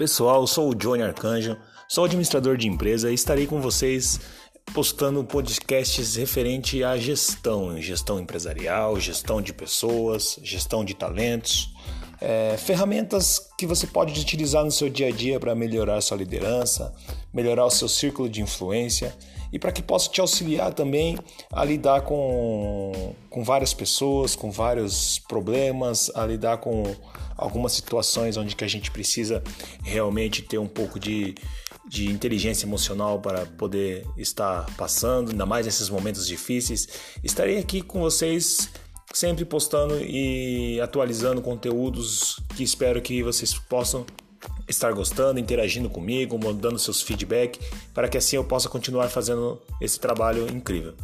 Pessoal, 0.00 0.46
sou 0.46 0.70
o 0.70 0.74
Johnny 0.74 1.02
Arcanjo, 1.02 1.58
sou 1.86 2.06
administrador 2.06 2.56
de 2.56 2.66
empresa 2.66 3.10
e 3.10 3.14
estarei 3.14 3.46
com 3.46 3.60
vocês 3.60 4.18
postando 4.72 5.22
podcasts 5.22 6.16
referente 6.16 6.82
à 6.82 6.96
gestão, 6.96 7.78
gestão 7.78 8.18
empresarial, 8.18 8.98
gestão 8.98 9.42
de 9.42 9.52
pessoas, 9.52 10.40
gestão 10.42 10.86
de 10.86 10.94
talentos, 10.94 11.74
é, 12.18 12.56
ferramentas 12.56 13.50
que 13.58 13.66
você 13.66 13.86
pode 13.86 14.18
utilizar 14.18 14.64
no 14.64 14.70
seu 14.70 14.88
dia 14.88 15.08
a 15.08 15.10
dia 15.10 15.38
para 15.38 15.54
melhorar 15.54 16.00
sua 16.00 16.16
liderança, 16.16 16.94
melhorar 17.30 17.66
o 17.66 17.70
seu 17.70 17.86
círculo 17.86 18.26
de 18.26 18.40
influência 18.40 19.14
e 19.52 19.58
para 19.58 19.70
que 19.70 19.82
possa 19.82 20.08
te 20.08 20.18
auxiliar 20.18 20.72
também 20.72 21.18
a 21.52 21.62
lidar 21.62 22.00
com, 22.00 23.09
com 23.30 23.44
várias 23.44 23.72
pessoas, 23.72 24.34
com 24.34 24.50
vários 24.50 25.20
problemas, 25.20 26.10
a 26.14 26.26
lidar 26.26 26.58
com 26.58 26.82
algumas 27.36 27.72
situações 27.72 28.36
onde 28.36 28.56
que 28.56 28.64
a 28.64 28.68
gente 28.68 28.90
precisa 28.90 29.42
realmente 29.82 30.42
ter 30.42 30.58
um 30.58 30.66
pouco 30.66 30.98
de, 30.98 31.36
de 31.88 32.10
inteligência 32.10 32.66
emocional 32.66 33.20
para 33.20 33.46
poder 33.46 34.04
estar 34.16 34.66
passando, 34.76 35.30
ainda 35.30 35.46
mais 35.46 35.64
nesses 35.64 35.88
momentos 35.88 36.26
difíceis. 36.26 36.88
Estarei 37.22 37.58
aqui 37.58 37.80
com 37.80 38.00
vocês 38.00 38.68
sempre 39.12 39.44
postando 39.44 39.98
e 40.00 40.80
atualizando 40.80 41.40
conteúdos 41.40 42.40
que 42.56 42.62
espero 42.62 43.00
que 43.00 43.22
vocês 43.22 43.54
possam 43.54 44.04
estar 44.68 44.92
gostando, 44.92 45.40
interagindo 45.40 45.88
comigo, 45.88 46.38
mandando 46.38 46.78
seus 46.78 47.02
feedback, 47.02 47.60
para 47.92 48.08
que 48.08 48.16
assim 48.18 48.36
eu 48.36 48.44
possa 48.44 48.68
continuar 48.68 49.08
fazendo 49.08 49.60
esse 49.80 49.98
trabalho 49.98 50.48
incrível. 50.48 50.94